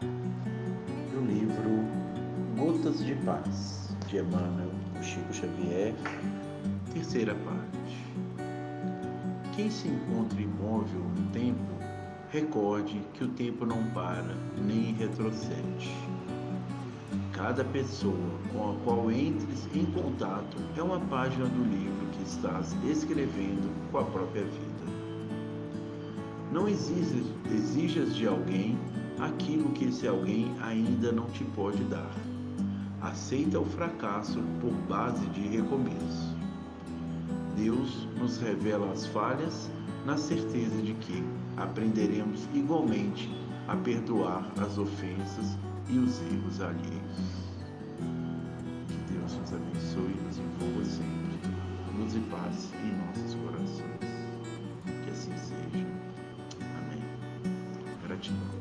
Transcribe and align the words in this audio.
do 0.00 1.20
livro 1.26 1.84
Gotas 2.56 3.04
de 3.04 3.14
Paz, 3.16 3.94
de 4.08 4.18
Emmanuel 4.18 4.70
Chico 5.02 5.32
Xavier, 5.32 5.94
terceira 6.92 7.34
parte. 7.34 8.06
Quem 9.54 9.70
se 9.70 9.88
encontra 9.88 10.40
imóvel 10.40 11.00
no 11.00 11.30
tempo, 11.32 11.60
recorde 12.30 13.02
que 13.14 13.24
o 13.24 13.28
tempo 13.28 13.66
não 13.66 13.82
para 13.90 14.34
nem 14.56 14.94
retrocede. 14.94 15.94
Cada 17.32 17.64
pessoa 17.64 18.38
com 18.52 18.70
a 18.70 18.74
qual 18.84 19.10
entres 19.10 19.68
em 19.74 19.84
contato 19.86 20.56
é 20.76 20.82
uma 20.82 21.00
página 21.00 21.46
do 21.46 21.64
livro 21.64 22.06
que 22.12 22.22
estás 22.22 22.74
escrevendo 22.84 23.70
com 23.90 23.98
a 23.98 24.04
própria 24.04 24.44
vida. 24.44 24.80
Não 26.52 26.68
exijas 26.68 28.14
de 28.14 28.26
alguém 28.26 28.78
aquilo 29.20 29.59
esse 29.90 30.06
alguém 30.06 30.54
ainda 30.62 31.10
não 31.10 31.26
te 31.30 31.42
pode 31.44 31.82
dar. 31.84 32.10
Aceita 33.02 33.58
o 33.58 33.64
fracasso 33.64 34.40
por 34.60 34.72
base 34.88 35.26
de 35.26 35.40
recomeço. 35.48 36.36
Deus 37.56 38.06
nos 38.16 38.38
revela 38.38 38.92
as 38.92 39.06
falhas 39.06 39.68
na 40.06 40.16
certeza 40.16 40.80
de 40.80 40.94
que 40.94 41.24
aprenderemos 41.56 42.48
igualmente 42.54 43.28
a 43.66 43.76
perdoar 43.76 44.48
as 44.60 44.78
ofensas 44.78 45.58
e 45.88 45.98
os 45.98 46.20
erros 46.22 46.60
alheios. 46.60 47.18
Que 48.86 49.12
Deus 49.12 49.34
nos 49.34 49.52
abençoe 49.52 50.14
e 50.16 50.22
nos 50.24 50.38
envolva 50.38 50.84
sempre. 50.84 51.98
Luz 51.98 52.14
e 52.14 52.20
paz 52.30 52.72
em 52.84 52.96
nossos 53.06 53.34
corações. 53.34 55.04
Que 55.04 55.10
assim 55.10 55.36
seja. 55.36 55.86
Amém. 56.78 57.02
Gratidão. 58.06 58.59